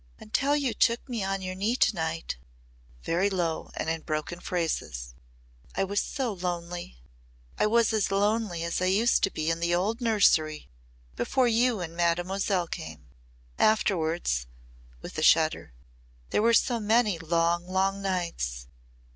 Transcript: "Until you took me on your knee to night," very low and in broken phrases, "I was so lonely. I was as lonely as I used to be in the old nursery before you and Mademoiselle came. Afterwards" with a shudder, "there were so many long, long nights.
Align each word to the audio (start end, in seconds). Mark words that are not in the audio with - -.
"Until 0.17 0.55
you 0.55 0.73
took 0.73 1.07
me 1.07 1.23
on 1.23 1.43
your 1.43 1.53
knee 1.53 1.75
to 1.75 1.93
night," 1.93 2.35
very 3.03 3.29
low 3.29 3.69
and 3.75 3.87
in 3.87 4.01
broken 4.01 4.39
phrases, 4.39 5.13
"I 5.75 5.83
was 5.83 6.01
so 6.01 6.33
lonely. 6.33 7.03
I 7.59 7.67
was 7.67 7.93
as 7.93 8.09
lonely 8.09 8.63
as 8.63 8.81
I 8.81 8.85
used 8.85 9.21
to 9.21 9.29
be 9.29 9.51
in 9.51 9.59
the 9.59 9.75
old 9.75 10.01
nursery 10.01 10.71
before 11.15 11.47
you 11.47 11.81
and 11.81 11.95
Mademoiselle 11.95 12.65
came. 12.67 13.09
Afterwards" 13.59 14.47
with 15.03 15.19
a 15.19 15.21
shudder, 15.21 15.71
"there 16.31 16.41
were 16.41 16.55
so 16.55 16.79
many 16.79 17.19
long, 17.19 17.67
long 17.67 18.01
nights. 18.01 18.65